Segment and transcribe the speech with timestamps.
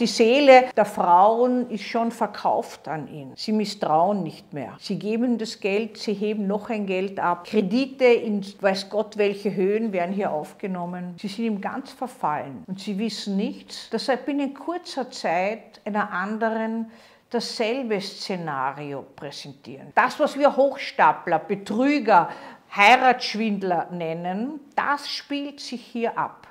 [0.00, 3.34] Die Seele der Frauen ist schon verkauft an ihn.
[3.36, 4.74] Sie misstrauen nicht mehr.
[4.80, 7.44] Sie geben das Geld, sie heben noch ein Geld ab.
[7.44, 11.14] Kredite in weiß Gott welche Höhen werden hier aufgenommen.
[11.20, 16.10] Sie sind ihm ganz verfallen und sie wissen nichts, dass er binnen kurzer Zeit einer
[16.10, 16.90] anderen
[17.28, 19.92] dasselbe Szenario präsentieren.
[19.94, 22.30] Das, was wir Hochstapler, Betrüger,
[22.74, 26.48] Heiratsschwindler nennen, das spielt sich hier ab.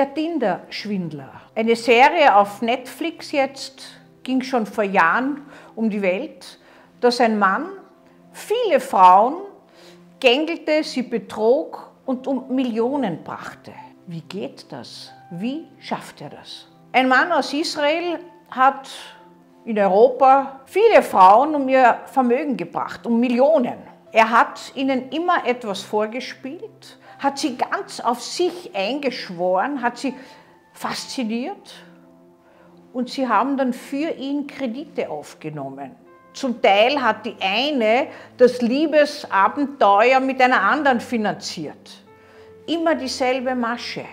[0.00, 1.28] Der Tinder-Schwindler.
[1.54, 3.82] Eine Serie auf Netflix jetzt,
[4.22, 5.42] ging schon vor Jahren
[5.76, 6.58] um die Welt,
[7.02, 7.66] dass ein Mann
[8.32, 9.42] viele Frauen
[10.18, 13.74] gängelte, sie betrog und um Millionen brachte.
[14.06, 15.12] Wie geht das?
[15.32, 16.66] Wie schafft er das?
[16.92, 18.20] Ein Mann aus Israel
[18.50, 18.88] hat
[19.66, 23.76] in Europa viele Frauen um ihr Vermögen gebracht, um Millionen.
[24.12, 30.14] Er hat ihnen immer etwas vorgespielt, hat sie ganz auf sich eingeschworen, hat sie
[30.72, 31.74] fasziniert
[32.92, 35.94] und sie haben dann für ihn Kredite aufgenommen.
[36.32, 41.90] Zum Teil hat die eine das Liebesabenteuer mit einer anderen finanziert.
[42.66, 44.04] Immer dieselbe Masche.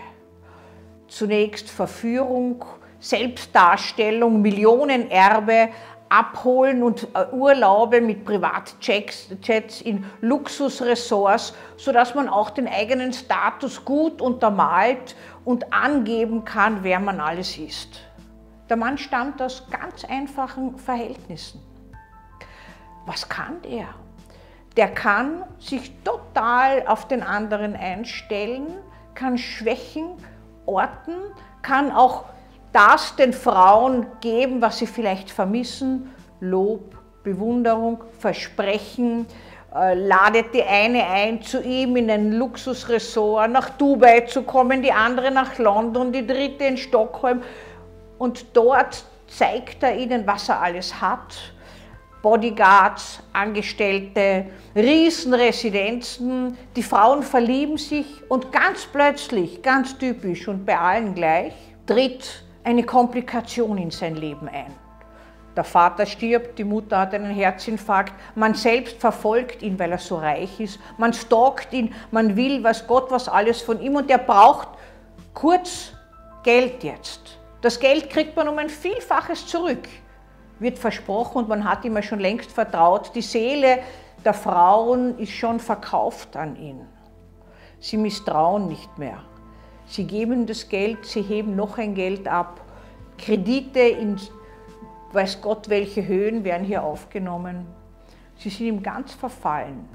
[1.07, 2.65] Zunächst Verführung,
[2.99, 5.69] Selbstdarstellung, Millionenerbe,
[6.09, 14.21] abholen und äh, Urlaube mit Privatjets in Luxusressorts, sodass man auch den eigenen Status gut
[14.21, 18.01] untermalt und angeben kann, wer man alles ist.
[18.69, 21.61] Der Mann stammt aus ganz einfachen Verhältnissen.
[23.05, 23.87] Was kann der?
[24.75, 28.67] Der kann sich total auf den anderen einstellen,
[29.15, 30.09] kann Schwächen
[30.65, 31.15] orten,
[31.61, 32.25] kann auch
[32.77, 39.25] das den Frauen geben, was sie vielleicht vermissen, Lob, Bewunderung, Versprechen,
[39.73, 44.91] äh, ladet die eine ein, zu ihm in ein Luxusressort nach Dubai zu kommen, die
[44.91, 47.41] andere nach London, die dritte in Stockholm.
[48.19, 51.35] Und dort zeigt er ihnen, was er alles hat.
[52.21, 56.55] Bodyguards, Angestellte, Riesenresidenzen.
[56.75, 61.53] Die Frauen verlieben sich und ganz plötzlich, ganz typisch und bei allen gleich,
[61.87, 64.75] tritt eine Komplikation in sein Leben ein.
[65.55, 70.17] Der Vater stirbt, die Mutter hat einen Herzinfarkt, man selbst verfolgt ihn, weil er so
[70.17, 74.17] reich ist, man stalkt ihn, man will, was Gott, was alles von ihm und er
[74.17, 74.67] braucht
[75.33, 75.93] kurz
[76.43, 77.39] Geld jetzt.
[77.61, 79.87] Das Geld kriegt man um ein Vielfaches zurück,
[80.59, 83.15] wird versprochen und man hat ihm ja schon längst vertraut.
[83.15, 83.79] Die Seele
[84.25, 86.81] der Frauen ist schon verkauft an ihn.
[87.79, 89.23] Sie misstrauen nicht mehr.
[89.87, 92.61] Sie geben das Geld, sie heben noch ein Geld ab.
[93.17, 94.17] Kredite in
[95.13, 97.65] weiß Gott welche Höhen werden hier aufgenommen.
[98.37, 99.87] Sie sind ihm ganz verfallen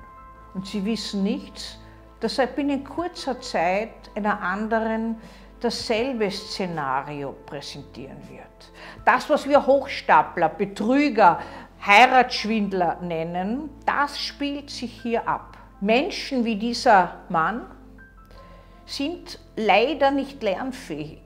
[0.54, 1.78] und sie wissen nichts,
[2.20, 5.16] dass er binnen kurzer Zeit einer anderen
[5.60, 8.72] dasselbe Szenario präsentieren wird.
[9.04, 11.40] Das, was wir Hochstapler, Betrüger,
[11.84, 15.56] Heiratsschwindler nennen, das spielt sich hier ab.
[15.80, 17.66] Menschen wie dieser Mann
[18.86, 21.20] sind leider nicht lernfähig.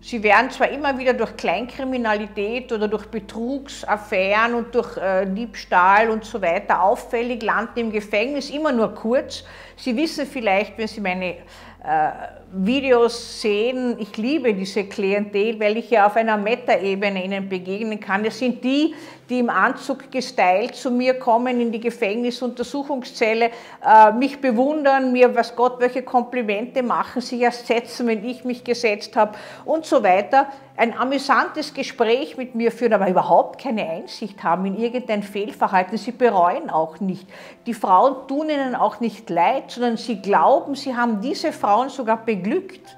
[0.00, 6.26] Sie werden zwar immer wieder durch Kleinkriminalität oder durch Betrugsaffären und durch äh, Diebstahl und
[6.26, 9.44] so weiter auffällig, landen im Gefängnis, immer nur kurz.
[9.76, 11.36] Sie wissen vielleicht, wenn Sie meine
[11.84, 12.10] äh,
[12.52, 18.26] Videos sehen, ich liebe diese Klientel, weil ich ja auf einer Meta-Ebene ihnen begegnen kann.
[18.26, 18.94] Es sind die,
[19.28, 23.50] die im Anzug gestylt zu mir kommen in die Gefängnisuntersuchungszelle,
[23.84, 28.64] äh, mich bewundern, mir was Gott welche Komplimente machen, sich erst setzen, wenn ich mich
[28.64, 29.32] gesetzt habe
[29.64, 30.46] und so weiter.
[30.76, 35.96] Ein amüsantes Gespräch mit mir führen, aber überhaupt keine Einsicht haben in irgendein Fehlverhalten.
[35.96, 37.28] Sie bereuen auch nicht.
[37.66, 42.24] Die Frauen tun ihnen auch nicht leid, sondern sie glauben, sie haben diese Frauen sogar
[42.24, 42.96] beglückt.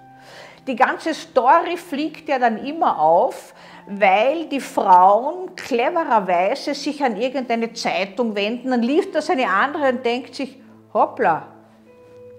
[0.66, 3.54] Die ganze Story fliegt ja dann immer auf,
[3.86, 10.04] weil die Frauen clevererweise sich an irgendeine Zeitung wenden, dann liest das eine andere und
[10.04, 10.56] denkt sich,
[10.92, 11.46] hoppla,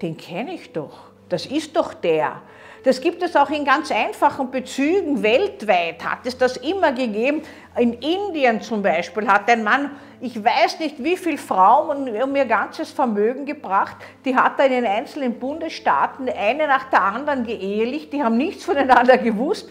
[0.02, 2.42] den kenne ich doch, das ist doch der.
[2.84, 7.42] Das gibt es auch in ganz einfachen Bezügen weltweit, hat es das immer gegeben.
[7.78, 9.92] In Indien zum Beispiel hat ein Mann,
[10.22, 14.72] ich weiß nicht wie viele Frauen um ihr ganzes Vermögen gebracht, die hat er in
[14.72, 19.70] den einzelnen Bundesstaaten eine nach der anderen geehelicht, die haben nichts voneinander gewusst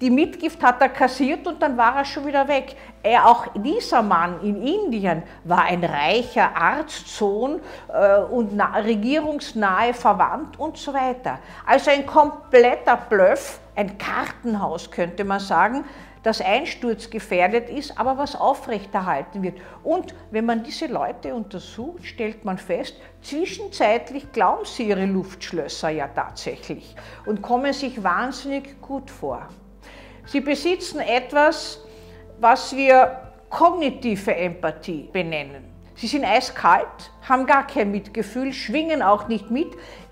[0.00, 2.76] die Mitgift hat er kassiert und dann war er schon wieder weg.
[3.02, 7.60] Er, auch dieser Mann in Indien war ein reicher Arztsohn
[7.92, 11.38] äh, und regierungsnahe verwandt und so weiter.
[11.64, 15.84] Also ein kompletter Bluff, ein Kartenhaus könnte man sagen,
[16.24, 19.58] das einsturzgefährdet ist, aber was aufrechterhalten wird.
[19.82, 26.08] Und wenn man diese Leute untersucht, stellt man fest, zwischenzeitlich glauben sie ihre Luftschlösser ja
[26.08, 26.96] tatsächlich
[27.26, 29.48] und kommen sich wahnsinnig gut vor.
[30.26, 31.80] Sie besitzen etwas,
[32.40, 35.64] was wir kognitive Empathie benennen.
[35.96, 39.68] Sie sind eiskalt, haben gar kein Mitgefühl, schwingen auch nicht mit,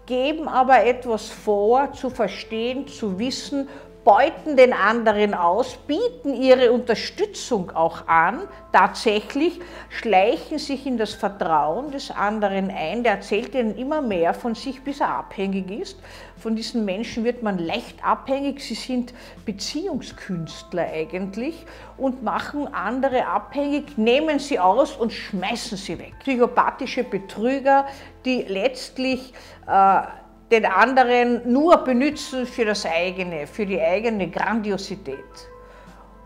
[0.07, 3.69] geben aber etwas vor, zu verstehen, zu wissen
[4.05, 8.41] beuten den anderen aus, bieten ihre Unterstützung auch an,
[8.73, 9.61] tatsächlich
[9.91, 14.83] schleichen sich in das Vertrauen des anderen ein, der erzählt ihnen immer mehr von sich,
[14.83, 15.99] bis er abhängig ist.
[16.37, 19.15] Von diesen Menschen wird man leicht abhängig, sie sind
[19.45, 21.65] Beziehungskünstler eigentlich
[21.97, 26.15] und machen andere abhängig, nehmen sie aus und schmeißen sie weg.
[26.21, 27.87] Psychopathische Betrüger,
[28.25, 29.33] die letztlich
[29.69, 30.03] äh,
[30.53, 35.49] den anderen nur benutzen für das eigene, für die eigene Grandiosität.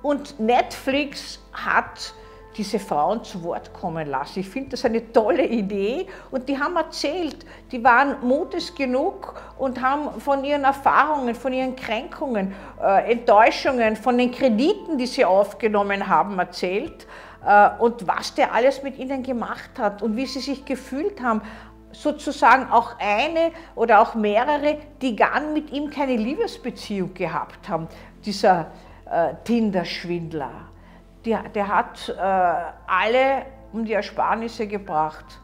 [0.02, 2.12] Und Netflix hat
[2.56, 4.40] diese Frauen zu Wort kommen lassen.
[4.40, 9.81] Ich finde das eine tolle Idee und die haben erzählt, die waren mutig genug und
[9.81, 16.08] haben von ihren Erfahrungen, von ihren Kränkungen, äh, Enttäuschungen, von den Krediten, die sie aufgenommen
[16.08, 17.06] haben, erzählt
[17.46, 21.43] äh, und was der alles mit ihnen gemacht hat und wie sie sich gefühlt haben
[21.93, 27.88] sozusagen auch eine oder auch mehrere, die gar mit ihm keine Liebesbeziehung gehabt haben.
[28.25, 28.71] Dieser
[29.11, 30.69] äh, Tinder-Schwindler,
[31.25, 35.41] der, der hat äh, alle um die Ersparnisse gebracht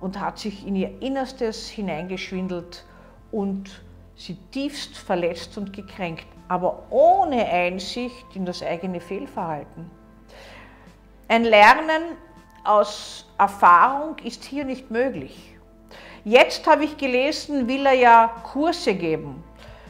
[0.00, 2.84] und hat sich in ihr Innerstes hineingeschwindelt
[3.32, 3.82] und
[4.16, 9.90] sie tiefst verletzt und gekränkt, aber ohne Einsicht in das eigene Fehlverhalten.
[11.28, 12.16] Ein Lernen
[12.64, 15.55] aus Erfahrung ist hier nicht möglich.
[16.28, 19.44] Jetzt habe ich gelesen, will er ja Kurse geben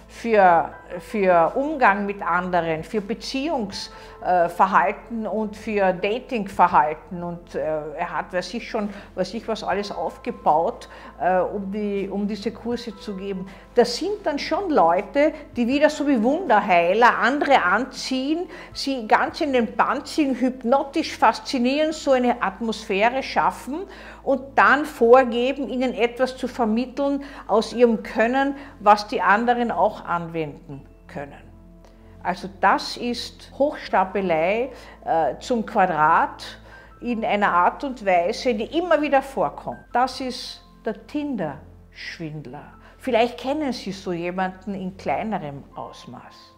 [0.07, 0.69] für,
[1.01, 7.21] für Umgang mit anderen, für Beziehungsverhalten und für Datingverhalten.
[7.23, 7.61] Und äh,
[7.97, 10.89] er hat, weiß ich schon, weiß ich was alles aufgebaut,
[11.21, 13.47] äh, um, die, um diese Kurse zu geben.
[13.75, 19.53] Das sind dann schon Leute, die wieder so wie Wunderheiler andere anziehen, sie ganz in
[19.53, 23.81] den Bann ziehen, hypnotisch faszinieren, so eine Atmosphäre schaffen
[24.23, 30.76] und dann vorgeben, ihnen etwas zu vermitteln aus ihrem Können, was die anderen auch anwenden
[31.17, 31.47] können.
[32.23, 34.71] Also das ist Hochstapelei
[35.05, 36.59] äh, zum Quadrat
[37.01, 39.79] in einer Art und Weise, die immer wieder vorkommt.
[39.93, 42.73] Das ist der Tinder-Schwindler.
[42.99, 46.56] Vielleicht kennen Sie so jemanden in kleinerem Ausmaß.